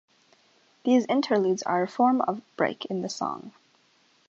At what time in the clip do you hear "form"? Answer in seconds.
1.87-2.21